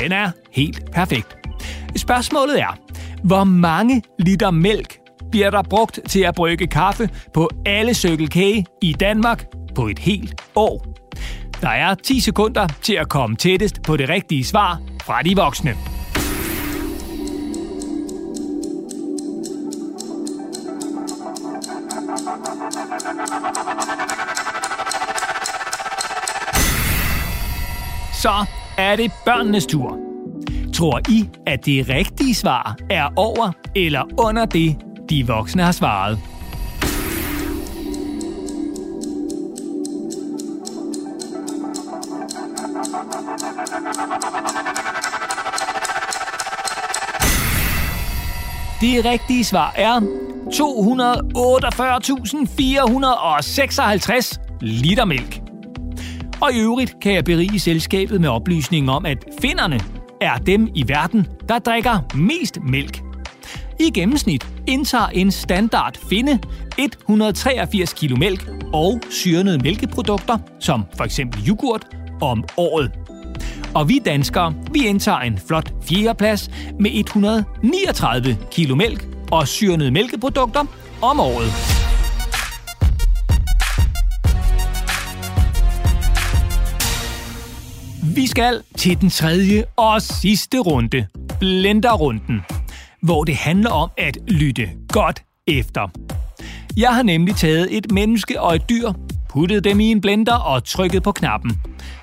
Den 0.00 0.12
er 0.12 0.30
helt 0.52 0.92
perfekt. 0.92 1.36
Spørgsmålet 1.96 2.60
er, 2.60 2.78
hvor 3.24 3.44
mange 3.44 4.02
liter 4.18 4.50
mælk 4.50 4.98
bliver 5.30 5.50
der 5.50 5.62
brugt 5.62 6.00
til 6.08 6.20
at 6.20 6.34
brygge 6.34 6.66
kaffe 6.66 7.08
på 7.34 7.50
alle 7.66 7.94
Circle 7.94 8.28
K 8.28 8.36
i 8.82 8.92
Danmark 9.00 9.44
på 9.74 9.86
et 9.86 9.98
helt 9.98 10.42
år? 10.54 10.86
Der 11.60 11.68
er 11.68 11.94
10 11.94 12.20
sekunder 12.20 12.68
til 12.82 12.94
at 12.94 13.08
komme 13.08 13.36
tættest 13.36 13.82
på 13.82 13.96
det 13.96 14.08
rigtige 14.08 14.44
svar 14.44 14.80
fra 15.02 15.22
de 15.22 15.36
voksne. 15.36 15.93
Så 28.24 28.44
er 28.78 28.96
det 28.96 29.12
børnenes 29.24 29.66
tur. 29.66 29.98
Tror 30.74 31.00
I, 31.10 31.28
at 31.46 31.66
det 31.66 31.88
rigtige 31.88 32.34
svar 32.34 32.76
er 32.90 33.08
over 33.16 33.52
eller 33.76 34.02
under 34.18 34.44
det, 34.44 34.76
de 35.10 35.26
voksne 35.26 35.62
har 35.62 35.72
svaret? 35.72 36.18
Det 48.80 49.04
rigtige 49.04 49.44
svar 49.44 49.72
er 49.76 50.00
248.456 54.30 54.58
liter 54.60 55.04
mælk. 55.04 55.43
Og 56.44 56.52
i 56.52 56.60
øvrigt 56.60 57.00
kan 57.00 57.14
jeg 57.14 57.24
berige 57.24 57.60
selskabet 57.60 58.20
med 58.20 58.28
oplysningen 58.28 58.88
om, 58.88 59.06
at 59.06 59.18
finderne 59.40 59.80
er 60.20 60.36
dem 60.36 60.68
i 60.74 60.88
verden, 60.88 61.26
der 61.48 61.58
drikker 61.58 61.98
mest 62.14 62.58
mælk. 62.62 63.02
I 63.80 63.90
gennemsnit 63.90 64.46
indtager 64.66 65.06
en 65.06 65.30
standard 65.30 65.98
finde 66.08 66.38
183 66.78 67.92
kg 67.92 68.18
mælk 68.18 68.50
og 68.72 69.00
syrnede 69.10 69.58
mælkeprodukter, 69.58 70.38
som 70.60 70.84
for 70.96 71.04
eksempel 71.04 71.48
yoghurt, 71.48 71.86
om 72.20 72.44
året. 72.56 72.92
Og 73.74 73.88
vi 73.88 73.98
danskere, 74.04 74.54
vi 74.72 74.86
indtager 74.86 75.20
en 75.20 75.38
flot 75.48 75.72
fjerdeplads 75.88 76.50
med 76.80 76.90
139 76.94 78.36
kg 78.52 78.76
mælk 78.76 79.06
og 79.32 79.48
syrnede 79.48 79.90
mælkeprodukter 79.90 80.64
om 81.02 81.20
året. 81.20 81.83
Vi 88.06 88.26
skal 88.26 88.62
til 88.76 89.00
den 89.00 89.10
tredje 89.10 89.64
og 89.76 90.02
sidste 90.02 90.58
runde, 90.58 91.06
blenderrunden, 91.40 92.40
hvor 93.02 93.24
det 93.24 93.36
handler 93.36 93.70
om 93.70 93.90
at 93.98 94.18
lytte 94.28 94.70
godt 94.88 95.22
efter. 95.46 95.88
Jeg 96.76 96.94
har 96.94 97.02
nemlig 97.02 97.36
taget 97.36 97.76
et 97.76 97.92
menneske 97.92 98.40
og 98.40 98.54
et 98.54 98.68
dyr, 98.68 98.92
puttet 99.28 99.64
dem 99.64 99.80
i 99.80 99.90
en 99.90 100.00
blender 100.00 100.34
og 100.34 100.64
trykket 100.64 101.02
på 101.02 101.12
knappen. 101.12 101.60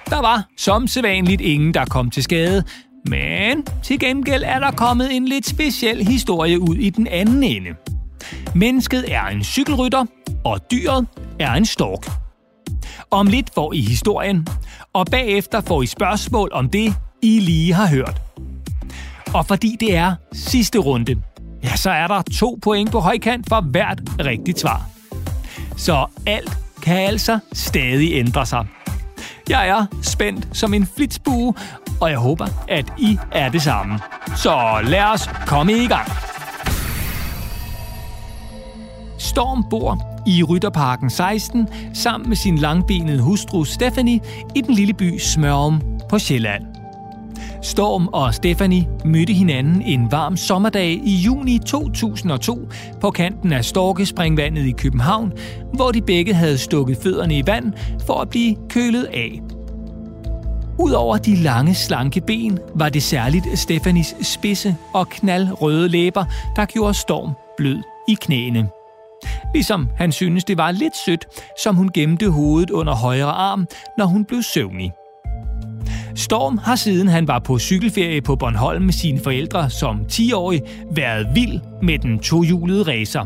Der 0.09 0.21
var 0.21 0.47
som 0.57 0.87
sædvanligt 0.87 1.41
ingen, 1.41 1.73
der 1.73 1.85
kom 1.85 2.09
til 2.09 2.23
skade, 2.23 2.63
men 3.05 3.65
til 3.83 3.99
gengæld 3.99 4.43
er 4.45 4.59
der 4.59 4.71
kommet 4.71 5.15
en 5.15 5.27
lidt 5.27 5.47
speciel 5.47 6.07
historie 6.07 6.59
ud 6.59 6.75
i 6.75 6.89
den 6.89 7.07
anden 7.07 7.43
ende. 7.43 7.69
Mennesket 8.55 9.13
er 9.13 9.25
en 9.25 9.43
cykelrytter, 9.43 10.05
og 10.43 10.71
dyret 10.71 11.07
er 11.39 11.53
en 11.53 11.65
stork. 11.65 12.11
Om 13.11 13.27
lidt 13.27 13.49
får 13.55 13.73
I 13.73 13.81
historien, 13.81 14.47
og 14.93 15.05
bagefter 15.11 15.61
får 15.61 15.81
I 15.81 15.85
spørgsmål 15.85 16.49
om 16.53 16.69
det, 16.69 16.95
I 17.21 17.39
lige 17.39 17.73
har 17.73 17.87
hørt. 17.87 18.21
Og 19.33 19.45
fordi 19.45 19.77
det 19.79 19.95
er 19.95 20.15
sidste 20.33 20.79
runde, 20.79 21.21
ja, 21.63 21.75
så 21.75 21.91
er 21.91 22.07
der 22.07 22.21
to 22.39 22.59
point 22.61 22.91
på 22.91 22.99
højkant 22.99 23.49
for 23.49 23.61
hvert 23.61 24.01
rigtigt 24.19 24.59
svar. 24.59 24.81
Så 25.77 26.05
alt 26.25 26.57
kan 26.81 26.97
altså 26.97 27.39
stadig 27.53 28.13
ændre 28.13 28.45
sig. 28.45 28.67
Jeg 29.49 29.67
er 29.67 29.85
spændt 30.01 30.47
som 30.57 30.73
en 30.73 30.87
flitsbue, 30.95 31.53
og 32.01 32.09
jeg 32.09 32.17
håber, 32.17 32.47
at 32.67 32.93
I 32.97 33.17
er 33.31 33.49
det 33.49 33.61
samme. 33.61 33.99
Så 34.35 34.81
lad 34.83 35.03
os 35.03 35.29
komme 35.47 35.73
i 35.73 35.87
gang. 35.87 36.11
Storm 39.17 39.63
bor 39.69 40.10
i 40.27 40.43
Rytterparken 40.43 41.09
16 41.09 41.67
sammen 41.93 42.29
med 42.29 42.37
sin 42.37 42.57
langbenede 42.57 43.21
hustru 43.21 43.63
Stephanie 43.63 44.19
i 44.55 44.61
den 44.61 44.75
lille 44.75 44.93
by 44.93 45.17
Smørum 45.17 45.81
på 46.09 46.19
Sjælland. 46.19 46.63
Storm 47.61 48.07
og 48.07 48.33
Stephanie 48.33 48.87
mødte 49.05 49.33
hinanden 49.33 49.81
en 49.81 50.11
varm 50.11 50.37
sommerdag 50.37 51.01
i 51.03 51.15
juni 51.15 51.59
2002 51.59 52.69
på 53.01 53.11
kanten 53.11 53.53
af 53.53 53.65
Storkespringvandet 53.65 54.65
i 54.65 54.71
København, 54.71 55.33
hvor 55.73 55.91
de 55.91 56.01
begge 56.01 56.33
havde 56.33 56.57
stukket 56.57 56.97
fødderne 57.03 57.37
i 57.37 57.43
vand 57.45 57.73
for 58.05 58.21
at 58.21 58.29
blive 58.29 58.55
kølet 58.69 59.03
af. 59.03 59.41
Udover 60.79 61.17
de 61.17 61.35
lange, 61.35 61.75
slanke 61.75 62.21
ben, 62.21 62.59
var 62.75 62.89
det 62.89 63.03
særligt 63.03 63.45
Stefanis 63.59 64.15
spidse 64.21 64.75
og 64.93 65.09
knaldrøde 65.09 65.89
læber, 65.89 66.25
der 66.55 66.65
gjorde 66.65 66.93
Storm 66.93 67.31
blød 67.57 67.77
i 68.07 68.17
knæene. 68.21 68.69
Ligesom 69.53 69.89
han 69.97 70.11
synes, 70.11 70.43
det 70.43 70.57
var 70.57 70.71
lidt 70.71 70.97
sødt, 71.05 71.25
som 71.63 71.75
hun 71.75 71.89
gemte 71.93 72.29
hovedet 72.29 72.69
under 72.69 72.95
højre 72.95 73.31
arm, 73.31 73.67
når 73.97 74.05
hun 74.05 74.25
blev 74.25 74.43
søvnig. 74.43 74.91
Storm 76.15 76.57
har 76.57 76.75
siden 76.75 77.07
han 77.07 77.27
var 77.27 77.39
på 77.39 77.59
cykelferie 77.59 78.21
på 78.21 78.35
Bornholm 78.35 78.83
med 78.83 78.93
sine 78.93 79.19
forældre 79.19 79.69
som 79.69 79.99
10-årig 80.11 80.61
været 80.91 81.27
vild 81.35 81.59
med 81.81 81.99
den 81.99 82.19
tohjulede 82.19 82.83
racer. 82.83 83.25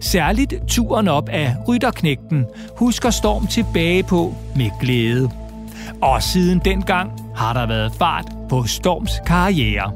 Særligt 0.00 0.54
turen 0.68 1.08
op 1.08 1.28
af 1.28 1.54
Rytterknægten 1.68 2.44
husker 2.76 3.10
Storm 3.10 3.46
tilbage 3.46 4.02
på 4.02 4.34
med 4.56 4.70
glæde. 4.80 5.30
Og 6.02 6.22
siden 6.22 6.60
dengang 6.64 7.10
har 7.36 7.52
der 7.52 7.66
været 7.66 7.92
fart 7.98 8.32
på 8.48 8.64
Storms 8.64 9.12
karriere. 9.26 9.92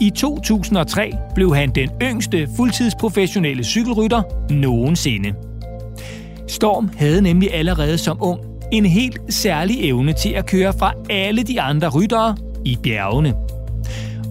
I 0.00 0.10
2003 0.10 1.12
blev 1.34 1.54
han 1.54 1.70
den 1.70 1.90
yngste 2.02 2.48
fuldtidsprofessionelle 2.56 3.64
cykelrytter 3.64 4.22
nogensinde. 4.50 5.34
Storm 6.48 6.90
havde 6.96 7.22
nemlig 7.22 7.54
allerede 7.54 7.98
som 7.98 8.18
ung 8.20 8.40
en 8.72 8.86
helt 8.86 9.20
særlig 9.28 9.88
evne 9.88 10.12
til 10.12 10.30
at 10.30 10.46
køre 10.46 10.72
fra 10.78 10.92
alle 11.10 11.42
de 11.42 11.60
andre 11.60 11.88
ryttere 11.88 12.36
i 12.64 12.78
bjergene. 12.82 13.34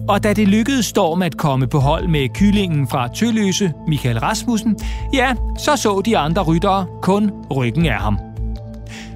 Og 0.08 0.22
da 0.22 0.32
det 0.32 0.48
lykkedes 0.48 0.86
Storm 0.86 1.22
at 1.22 1.36
komme 1.36 1.66
på 1.66 1.78
hold 1.78 2.08
med 2.08 2.28
kyllingen 2.28 2.88
fra 2.88 3.08
Tølløse, 3.08 3.72
Michael 3.88 4.18
Rasmussen, 4.18 4.76
ja, 5.14 5.34
så 5.58 5.76
så 5.76 6.02
de 6.04 6.18
andre 6.18 6.42
ryttere 6.42 6.86
kun 7.02 7.30
ryggen 7.50 7.86
af 7.86 8.00
ham. 8.00 8.18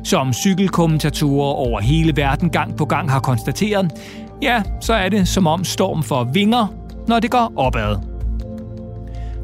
Som 0.05 0.33
cykelkommentatorer 0.33 1.55
over 1.55 1.81
hele 1.81 2.17
verden 2.17 2.51
gang 2.51 2.77
på 2.77 2.85
gang 2.85 3.11
har 3.11 3.21
konstateret, 3.21 3.91
ja, 4.43 4.63
så 4.81 4.95
er 4.95 5.09
det 5.09 5.29
som 5.29 5.47
om 5.47 5.65
Storm 5.65 6.03
får 6.03 6.25
vinger, 6.25 6.67
når 7.09 7.21
det 7.21 7.31
går 7.31 7.53
opad. 7.57 7.97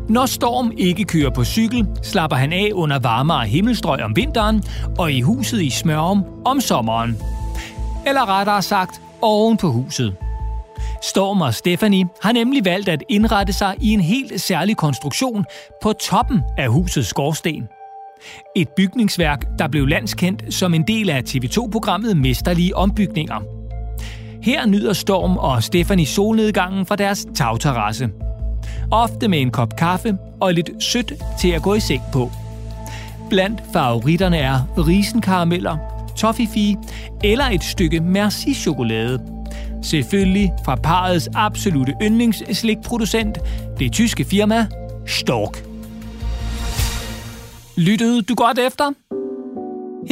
Når 0.08 0.26
Storm 0.26 0.72
ikke 0.76 1.04
kører 1.04 1.30
på 1.30 1.44
cykel, 1.44 1.86
slapper 2.02 2.36
han 2.36 2.52
af 2.52 2.70
under 2.72 2.98
varmere 2.98 3.46
himmelstrøg 3.46 4.02
om 4.02 4.16
vinteren 4.16 4.62
og 4.98 5.12
i 5.12 5.20
huset 5.20 5.62
i 5.62 5.70
Smørum 5.70 6.24
om 6.44 6.60
sommeren. 6.60 7.16
Eller 8.06 8.38
rettere 8.38 8.62
sagt, 8.62 9.00
oven 9.22 9.56
på 9.56 9.70
huset. 9.70 10.14
Storm 11.02 11.40
og 11.40 11.54
Stephanie 11.54 12.08
har 12.22 12.32
nemlig 12.32 12.64
valgt 12.64 12.88
at 12.88 13.02
indrette 13.08 13.52
sig 13.52 13.74
i 13.80 13.92
en 13.92 14.00
helt 14.00 14.40
særlig 14.40 14.76
konstruktion 14.76 15.44
på 15.82 15.92
toppen 15.92 16.40
af 16.58 16.68
husets 16.68 17.08
skorsten. 17.08 17.68
Et 18.56 18.68
bygningsværk, 18.68 19.44
der 19.58 19.68
blev 19.68 19.86
landskendt 19.86 20.54
som 20.54 20.74
en 20.74 20.86
del 20.86 21.10
af 21.10 21.22
TV2-programmet 21.22 22.16
Mesterlige 22.16 22.76
Ombygninger. 22.76 23.57
Her 24.48 24.66
nyder 24.66 24.92
Storm 24.92 25.36
og 25.36 25.62
Stephanie 25.62 26.06
solnedgangen 26.06 26.86
fra 26.86 26.96
deres 26.96 27.26
tagterrasse– 27.34 28.08
ofte 28.90 29.28
med 29.28 29.40
en 29.40 29.50
kop 29.50 29.76
kaffe 29.76 30.18
og 30.40 30.54
lidt 30.54 30.70
sødt 30.82 31.12
til 31.40 31.48
at 31.48 31.62
gå 31.62 31.74
i 31.74 31.80
seng 31.80 32.02
på. 32.12 32.30
Blandt 33.30 33.62
favoritterne 33.72 34.36
er 34.36 34.78
risenkarameller, 34.78 35.76
toffifee 36.16 36.76
eller 37.24 37.44
et 37.44 37.64
stykke 37.64 38.00
merci-chokolade. 38.00 39.20
Selvfølgelig 39.82 40.52
fra 40.64 40.74
parets 40.74 41.28
absolute 41.34 41.94
yndlingsslikproducent, 42.02 43.38
det 43.78 43.92
tyske 43.92 44.24
firma 44.24 44.66
Stork. 45.06 45.64
Lyttede 47.76 48.22
du 48.22 48.34
godt 48.34 48.58
efter? 48.58 48.92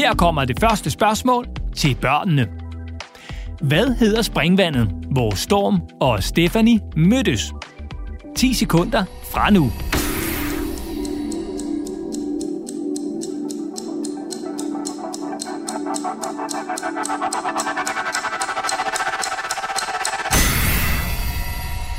Her 0.03 0.15
kommer 0.15 0.45
det 0.45 0.61
første 0.61 0.91
spørgsmål 0.91 1.47
til 1.77 1.95
børnene. 1.95 2.56
Hvad 3.61 3.95
hedder 3.95 4.23
springvandet, 4.23 4.89
hvor 5.11 5.35
Storm 5.35 5.81
og 6.01 6.23
Stephanie 6.23 6.81
mødtes? 6.97 7.53
10 8.37 8.55
sekunder 8.55 9.05
fra 9.33 9.51
nu. 9.51 9.73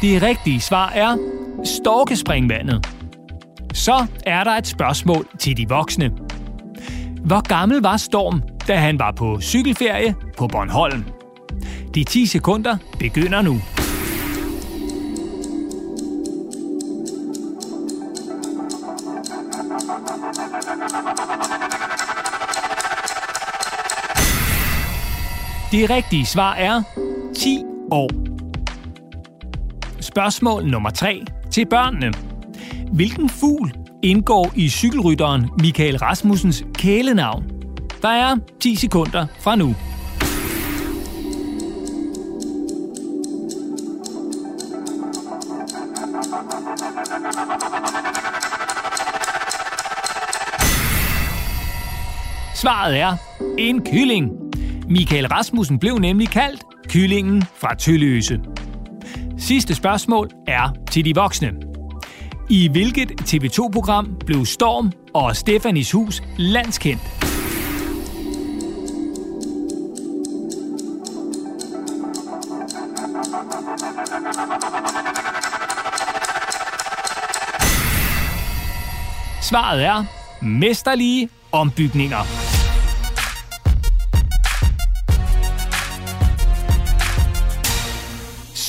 Det 0.01 0.21
rigtige 0.21 0.61
svar 0.61 0.89
er 0.89 1.17
Storkespringvandet. 1.63 2.87
Så 3.73 4.05
er 4.25 4.43
der 4.43 4.51
et 4.51 4.67
spørgsmål 4.67 5.27
til 5.39 5.57
de 5.57 5.69
voksne. 5.69 6.11
Hvor 7.25 7.47
gammel 7.47 7.81
var 7.81 7.97
Storm, 7.97 8.41
da 8.67 8.75
han 8.75 8.99
var 8.99 9.11
på 9.11 9.41
cykelferie 9.41 10.15
på 10.37 10.47
Bornholm? 10.47 11.16
De 11.97 12.03
10 12.03 12.25
sekunder 12.25 12.77
begynder 12.99 13.41
nu. 13.41 13.53
Det 25.71 25.89
rigtige 25.89 26.25
svar 26.25 26.53
er 26.53 26.81
10 27.35 27.63
år. 27.91 28.09
Spørgsmål 30.01 30.65
nummer 30.65 30.89
3 30.89 31.25
til 31.51 31.65
børnene. 31.65 32.13
Hvilken 32.93 33.29
fugl 33.29 33.71
indgår 34.03 34.51
i 34.55 34.69
cykelrytteren 34.69 35.49
Michael 35.59 35.97
Rasmussens 35.97 36.63
kælenavn? 36.73 37.43
Der 38.01 38.09
er 38.09 38.35
10 38.61 38.75
sekunder 38.75 39.27
fra 39.39 39.55
nu. 39.55 39.75
Svaret 52.67 52.99
er 52.99 53.15
en 53.57 53.85
kylling. 53.85 54.31
Michael 54.89 55.27
Rasmussen 55.27 55.79
blev 55.79 55.97
nemlig 55.97 56.29
kaldt 56.29 56.63
kyllingen 56.89 57.43
fra 57.61 57.75
Tølløse. 57.75 58.39
Sidste 59.37 59.75
spørgsmål 59.75 60.29
er 60.47 60.69
til 60.91 61.05
de 61.05 61.15
voksne. 61.15 61.51
I 62.49 62.69
hvilket 62.71 63.11
TV2-program 63.21 64.15
blev 64.25 64.45
Storm 64.45 64.91
og 65.13 65.35
Stefanis 65.35 65.91
hus 65.91 66.23
landskendt? 66.37 67.01
Svaret 79.41 79.83
er 79.83 80.05
mesterlige 80.41 81.29
ombygninger. 81.51 82.46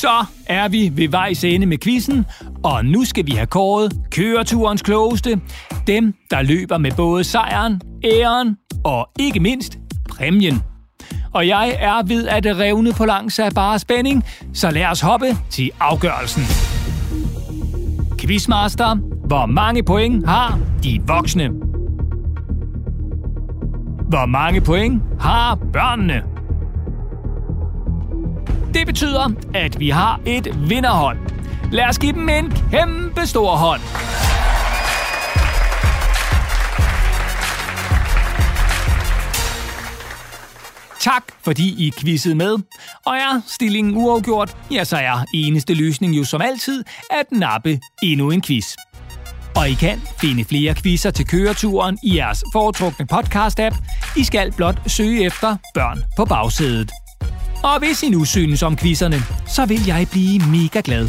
Så 0.00 0.24
er 0.46 0.68
vi 0.68 0.92
ved 0.94 1.08
vejs 1.08 1.44
ende 1.44 1.66
med 1.66 1.78
quizzen, 1.78 2.26
og 2.64 2.84
nu 2.84 3.04
skal 3.04 3.26
vi 3.26 3.32
have 3.32 3.46
kåret 3.46 3.92
køreturens 4.10 4.82
klogeste. 4.82 5.40
Dem, 5.86 6.14
der 6.30 6.42
løber 6.42 6.78
med 6.78 6.92
både 6.96 7.24
sejren, 7.24 7.80
æren 8.04 8.56
og 8.84 9.08
ikke 9.18 9.40
mindst 9.40 9.78
præmien. 10.08 10.62
Og 11.32 11.46
jeg 11.48 11.76
er 11.78 12.02
ved 12.06 12.28
at 12.28 12.46
revne 12.46 12.92
på 12.92 13.04
langs 13.04 13.38
af 13.38 13.52
bare 13.52 13.78
spænding, 13.78 14.24
så 14.54 14.70
lad 14.70 14.86
os 14.86 15.00
hoppe 15.00 15.26
til 15.50 15.70
afgørelsen. 15.80 16.42
Quizmaster, 18.18 18.94
hvor 19.26 19.46
mange 19.46 19.82
point 19.82 20.26
har 20.28 20.58
de 20.82 21.00
voksne? 21.06 21.48
Hvor 24.08 24.26
mange 24.26 24.60
point 24.60 25.02
har 25.20 25.58
børnene? 25.72 26.37
Det 28.74 28.86
betyder, 28.86 29.30
at 29.54 29.80
vi 29.80 29.88
har 29.88 30.20
et 30.26 30.68
vinderhold. 30.68 31.18
Lad 31.72 31.84
os 31.84 31.98
give 31.98 32.12
dem 32.12 32.28
en 32.28 32.52
kæmpe 32.70 33.26
stor 33.26 33.56
hånd. 33.56 33.80
Tak, 41.00 41.22
fordi 41.44 41.86
I 41.86 41.92
quizzede 42.00 42.34
med. 42.34 42.56
Og 43.06 43.16
er 43.16 43.40
stillingen 43.46 43.96
uafgjort, 43.96 44.56
ja, 44.70 44.84
så 44.84 44.96
er 44.96 45.24
eneste 45.34 45.74
løsning 45.74 46.16
jo 46.16 46.24
som 46.24 46.40
altid 46.40 46.84
at 47.10 47.26
nappe 47.32 47.80
endnu 48.02 48.30
en 48.30 48.42
quiz. 48.42 48.66
Og 49.56 49.68
I 49.68 49.74
kan 49.74 50.00
finde 50.20 50.44
flere 50.44 50.74
quizzer 50.74 51.10
til 51.10 51.26
køreturen 51.26 51.98
i 52.02 52.16
jeres 52.16 52.44
foretrukne 52.52 53.06
podcast-app. 53.12 53.76
I 54.16 54.24
skal 54.24 54.52
blot 54.52 54.90
søge 54.90 55.24
efter 55.24 55.56
børn 55.74 56.02
på 56.16 56.24
bagsædet. 56.24 56.90
Og 57.62 57.78
hvis 57.78 58.02
I 58.02 58.08
nu 58.08 58.24
synes 58.24 58.62
om 58.62 58.76
quizzerne, 58.76 59.22
så 59.46 59.66
vil 59.66 59.86
jeg 59.86 60.06
blive 60.10 60.38
mega 60.38 60.80
glad 60.84 61.08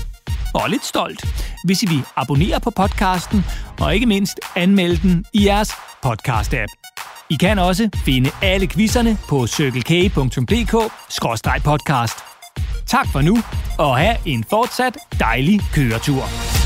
og 0.53 0.69
lidt 0.69 0.85
stolt, 0.85 1.25
hvis 1.65 1.83
I 1.83 1.85
vil 1.85 2.03
abonnere 2.15 2.59
på 2.59 2.69
podcasten 2.69 3.45
og 3.79 3.93
ikke 3.93 4.05
mindst 4.05 4.39
anmelde 4.55 4.97
den 4.97 5.25
i 5.33 5.45
jeres 5.45 5.71
podcast-app. 6.05 6.95
I 7.29 7.35
kan 7.35 7.59
også 7.59 7.89
finde 8.05 8.29
alle 8.41 8.67
quizzerne 8.67 9.17
på 9.29 9.47
circlek.dk-podcast. 9.47 12.23
Tak 12.87 13.07
for 13.11 13.21
nu, 13.21 13.37
og 13.77 13.97
have 13.97 14.15
en 14.25 14.43
fortsat 14.49 14.97
dejlig 15.19 15.61
køretur. 15.73 16.58